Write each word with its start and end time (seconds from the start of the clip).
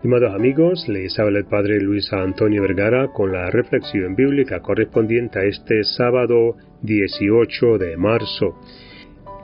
Estimados 0.00 0.34
amigos, 0.34 0.88
les 0.88 1.18
habla 1.18 1.40
el 1.40 1.44
Padre 1.44 1.78
Luis 1.78 2.10
Antonio 2.10 2.62
Vergara 2.62 3.08
con 3.08 3.32
la 3.32 3.50
reflexión 3.50 4.16
bíblica 4.16 4.60
correspondiente 4.60 5.38
a 5.38 5.44
este 5.44 5.84
sábado 5.84 6.56
18 6.80 7.76
de 7.76 7.98
marzo. 7.98 8.58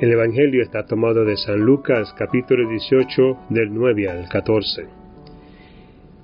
El 0.01 0.13
Evangelio 0.13 0.63
está 0.63 0.87
tomado 0.87 1.27
de 1.27 1.37
San 1.37 1.61
Lucas 1.61 2.11
capítulo 2.17 2.67
18 2.71 3.39
del 3.51 3.75
9 3.75 4.09
al 4.09 4.29
14. 4.31 4.87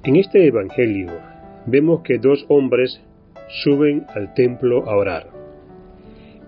En 0.05 0.17
este 0.17 0.47
Evangelio 0.47 1.11
vemos 1.67 2.01
que 2.01 2.17
dos 2.17 2.47
hombres 2.49 3.03
suben 3.63 4.07
al 4.15 4.33
templo 4.33 4.89
a 4.89 4.97
orar. 4.97 5.27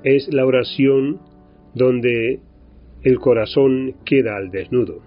Es 0.05 0.33
la 0.33 0.47
oración 0.47 1.21
donde 1.75 2.41
el 3.03 3.19
corazón 3.19 3.97
queda 4.07 4.37
al 4.39 4.51
desnudo. 4.51 5.03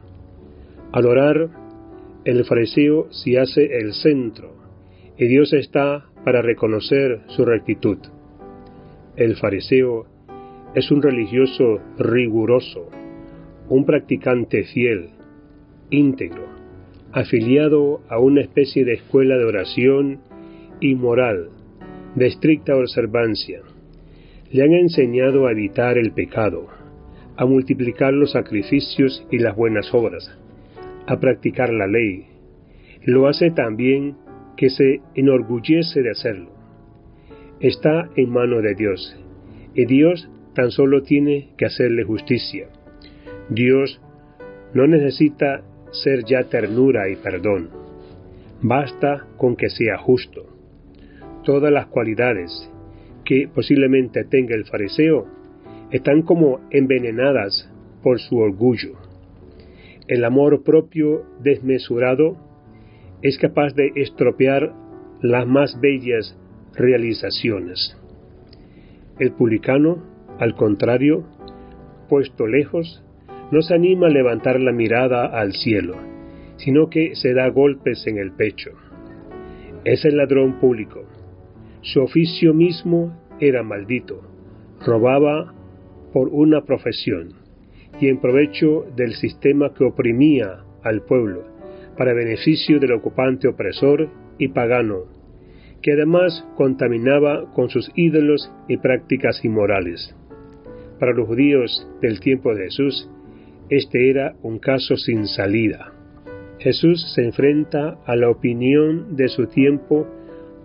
Al 0.92 1.08
orar, 1.08 1.50
el 2.28 2.44
fariseo 2.44 3.08
se 3.10 3.40
hace 3.40 3.78
el 3.80 3.94
centro 3.94 4.54
y 5.18 5.28
Dios 5.28 5.54
está 5.54 6.08
para 6.26 6.42
reconocer 6.42 7.22
su 7.28 7.46
rectitud. 7.46 8.00
El 9.16 9.38
fariseo 9.38 10.06
es 10.76 10.92
un 10.92 11.02
religioso 11.02 11.80
riguroso, 11.98 12.90
un 13.70 13.86
practicante 13.86 14.66
fiel, 14.66 15.12
íntegro, 15.90 16.44
afiliado 17.14 18.02
a 18.10 18.20
una 18.20 18.42
especie 18.42 18.84
de 18.84 18.96
escuela 18.96 19.38
de 19.38 19.46
oración 19.46 20.20
y 20.82 20.96
moral, 20.96 21.48
de 22.16 22.28
estricta 22.28 22.76
observancia. 22.76 23.62
Le 24.52 24.64
han 24.64 24.74
enseñado 24.74 25.48
a 25.48 25.54
evitar 25.54 25.98
el 25.98 26.12
pecado, 26.12 26.68
a 27.38 27.46
multiplicar 27.46 28.14
los 28.14 28.34
sacrificios 28.34 29.26
y 29.32 29.40
las 29.40 29.56
buenas 29.56 29.94
obras, 29.94 30.38
a 31.08 31.20
practicar 31.20 31.74
la 31.74 31.88
ley. 31.88 32.26
Lo 33.04 33.28
hace 33.28 33.52
también 33.52 34.18
que 34.58 34.70
se 34.70 35.02
enorgullece 35.16 36.02
de 36.02 36.12
hacerlo. 36.12 36.52
Está 37.60 38.10
en 38.16 38.30
mano 38.30 38.62
de 38.62 38.76
Dios, 38.76 39.18
y 39.74 39.86
Dios 39.86 40.30
tan 40.54 40.72
solo 40.72 41.04
tiene 41.04 41.50
que 41.58 41.66
hacerle 41.66 42.04
justicia. 42.04 42.68
Dios 43.50 44.02
no 44.74 44.86
necesita 44.88 45.64
ser 45.92 46.26
ya 46.26 46.44
ternura 46.44 47.10
y 47.10 47.16
perdón. 47.16 47.70
Basta 48.62 49.26
con 49.38 49.56
que 49.56 49.70
sea 49.70 49.98
justo. 49.98 50.46
Todas 51.44 51.72
las 51.72 51.88
cualidades 51.88 52.70
que 53.24 53.48
posiblemente 53.48 54.24
tenga 54.26 54.56
el 54.56 54.66
fariseo 54.66 55.28
están 55.92 56.24
como 56.24 56.60
envenenadas 56.72 57.72
por 58.04 58.20
su 58.20 58.38
orgullo. 58.38 59.07
El 60.08 60.24
amor 60.24 60.64
propio 60.64 61.26
desmesurado 61.42 62.38
es 63.22 63.38
capaz 63.38 63.74
de 63.76 63.92
estropear 63.96 64.72
las 65.22 65.46
más 65.46 65.82
bellas 65.82 66.40
realizaciones. 66.76 67.98
El 69.20 69.34
publicano, 69.34 70.02
al 70.40 70.56
contrario, 70.56 71.26
puesto 72.08 72.48
lejos, 72.48 73.04
no 73.52 73.62
se 73.62 73.74
anima 73.74 74.08
a 74.08 74.12
levantar 74.12 74.62
la 74.62 74.72
mirada 74.72 75.26
al 75.26 75.52
cielo, 75.52 75.98
sino 76.56 76.90
que 76.90 77.16
se 77.16 77.34
da 77.34 77.50
golpes 77.50 78.08
en 78.08 78.18
el 78.18 78.32
pecho. 78.32 78.72
Es 79.84 80.06
el 80.06 80.16
ladrón 80.16 80.58
público. 80.62 81.04
Su 81.82 82.02
oficio 82.02 82.54
mismo 82.54 83.28
era 83.42 83.62
maldito. 83.62 84.22
Robaba 84.86 85.54
por 86.14 86.30
una 86.30 86.64
profesión 86.64 87.47
y 88.00 88.08
en 88.08 88.20
provecho 88.20 88.86
del 88.96 89.14
sistema 89.14 89.74
que 89.74 89.84
oprimía 89.84 90.64
al 90.84 91.02
pueblo, 91.02 91.44
para 91.98 92.14
beneficio 92.14 92.80
del 92.80 92.94
ocupante 92.94 93.48
opresor 93.48 94.10
y 94.38 94.50
pagano, 94.50 95.06
que 95.82 95.94
además 95.94 96.46
contaminaba 96.56 97.52
con 97.54 97.70
sus 97.70 97.92
ídolos 97.96 98.52
y 98.68 98.78
prácticas 98.78 99.44
inmorales. 99.44 100.16
Para 101.00 101.14
los 101.14 101.28
judíos 101.28 101.88
del 102.02 102.20
tiempo 102.20 102.54
de 102.54 102.66
Jesús, 102.66 103.10
este 103.70 104.10
era 104.10 104.36
un 104.44 104.60
caso 104.60 104.96
sin 104.96 105.28
salida. 105.28 105.94
Jesús 106.60 107.14
se 107.14 107.24
enfrenta 107.24 108.00
a 108.06 108.16
la 108.16 108.30
opinión 108.30 109.16
de 109.16 109.28
su 109.28 109.48
tiempo 109.48 110.08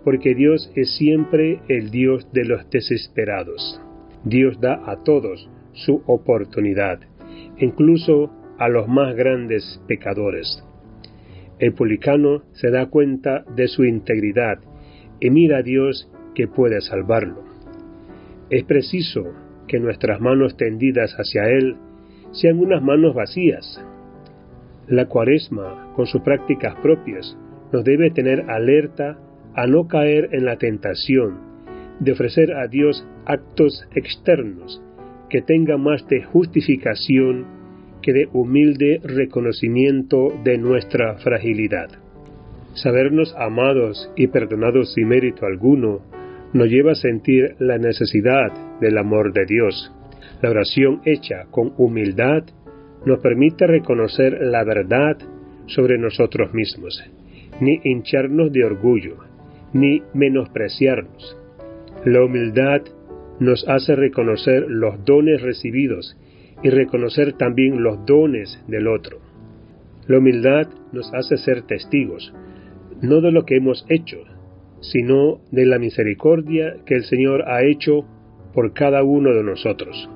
porque 0.03 0.33
Dios 0.33 0.71
es 0.75 0.95
siempre 0.97 1.59
el 1.67 1.91
Dios 1.91 2.31
de 2.33 2.45
los 2.45 2.69
desesperados. 2.69 3.79
Dios 4.23 4.59
da 4.59 4.81
a 4.85 5.03
todos 5.03 5.49
su 5.73 6.01
oportunidad 6.05 6.99
incluso 7.57 8.31
a 8.57 8.69
los 8.69 8.87
más 8.87 9.15
grandes 9.15 9.81
pecadores. 9.87 10.63
El 11.59 11.73
publicano 11.73 12.43
se 12.53 12.71
da 12.71 12.87
cuenta 12.87 13.43
de 13.55 13.67
su 13.67 13.83
integridad 13.85 14.59
y 15.19 15.29
mira 15.29 15.57
a 15.57 15.63
Dios 15.63 16.09
que 16.35 16.47
puede 16.47 16.81
salvarlo. 16.81 17.43
Es 18.49 18.63
preciso 18.65 19.33
que 19.67 19.79
nuestras 19.79 20.19
manos 20.19 20.57
tendidas 20.57 21.13
hacia 21.13 21.45
Él 21.45 21.77
sean 22.31 22.59
unas 22.59 22.81
manos 22.81 23.15
vacías. 23.15 23.81
La 24.87 25.05
cuaresma, 25.05 25.93
con 25.95 26.05
sus 26.07 26.21
prácticas 26.21 26.75
propias, 26.81 27.37
nos 27.71 27.83
debe 27.83 28.11
tener 28.11 28.49
alerta 28.49 29.17
a 29.55 29.67
no 29.67 29.87
caer 29.87 30.29
en 30.33 30.45
la 30.45 30.57
tentación 30.57 31.37
de 31.99 32.11
ofrecer 32.11 32.53
a 32.53 32.67
Dios 32.67 33.07
actos 33.25 33.87
externos 33.95 34.81
que 35.33 35.41
tenga 35.41 35.77
más 35.77 36.07
de 36.09 36.21
justificación 36.21 37.47
que 38.03 38.13
de 38.13 38.29
humilde 38.33 39.01
reconocimiento 39.03 40.31
de 40.43 40.59
nuestra 40.59 41.15
fragilidad. 41.15 41.89
Sabernos 42.75 43.33
amados 43.35 44.11
y 44.15 44.27
perdonados 44.27 44.93
sin 44.93 45.07
mérito 45.07 45.47
alguno 45.47 46.01
nos 46.53 46.67
lleva 46.67 46.91
a 46.91 46.95
sentir 46.95 47.55
la 47.57 47.79
necesidad 47.79 48.51
del 48.79 48.95
amor 48.99 49.33
de 49.33 49.47
Dios. 49.47 49.91
La 50.43 50.51
oración 50.51 51.01
hecha 51.03 51.45
con 51.49 51.73
humildad 51.77 52.43
nos 53.03 53.17
permite 53.17 53.65
reconocer 53.65 54.37
la 54.39 54.63
verdad 54.63 55.17
sobre 55.65 55.97
nosotros 55.97 56.53
mismos, 56.53 57.03
ni 57.59 57.81
hincharnos 57.83 58.51
de 58.51 58.65
orgullo, 58.65 59.17
ni 59.73 60.03
menospreciarnos. 60.13 61.35
La 62.05 62.23
humildad 62.23 62.83
nos 63.39 63.67
hace 63.67 63.95
reconocer 63.95 64.65
los 64.67 65.03
dones 65.05 65.41
recibidos 65.41 66.17
y 66.61 66.69
reconocer 66.69 67.33
también 67.33 67.83
los 67.83 68.05
dones 68.05 68.63
del 68.67 68.87
otro. 68.87 69.19
La 70.07 70.19
humildad 70.19 70.67
nos 70.91 71.13
hace 71.13 71.37
ser 71.37 71.63
testigos, 71.63 72.33
no 73.01 73.21
de 73.21 73.31
lo 73.31 73.45
que 73.45 73.57
hemos 73.57 73.85
hecho, 73.89 74.17
sino 74.81 75.39
de 75.51 75.65
la 75.65 75.79
misericordia 75.79 76.77
que 76.85 76.95
el 76.95 77.03
Señor 77.03 77.43
ha 77.47 77.63
hecho 77.63 78.05
por 78.53 78.73
cada 78.73 79.03
uno 79.03 79.33
de 79.33 79.43
nosotros. 79.43 80.09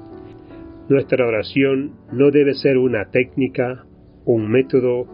Nuestra 0.89 1.25
oración 1.25 1.93
no 2.11 2.31
debe 2.31 2.53
ser 2.53 2.77
una 2.77 3.09
técnica, 3.11 3.85
un 4.25 4.49
método, 4.49 5.07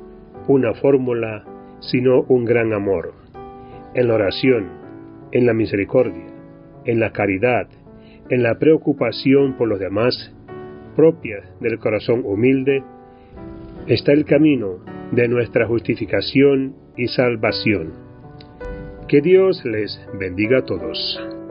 una 0.48 0.74
fórmula, 0.74 1.46
sino 1.80 2.22
un 2.24 2.46
gran 2.46 2.74
amor. 2.74 3.14
En 3.96 4.08
la 4.08 4.16
oración, 4.16 4.70
en 5.32 5.46
la 5.46 5.54
misericordia, 5.54 6.26
en 6.86 7.00
la 7.00 7.12
caridad, 7.12 7.68
en 8.34 8.42
la 8.42 8.58
preocupación 8.58 9.54
por 9.54 9.68
los 9.68 9.80
demás, 9.80 10.34
propia 10.96 11.44
del 11.60 11.78
corazón 11.78 12.24
humilde, 12.26 12.84
está 13.86 14.12
el 14.12 14.26
camino 14.26 14.80
de 15.12 15.28
nuestra 15.28 15.68
justificación 15.68 16.74
y 16.98 17.08
salvación. 17.10 17.94
Que 19.08 19.22
Dios 19.22 19.64
les 19.66 20.02
bendiga 20.20 20.60
a 20.60 20.66
todos. 20.66 21.43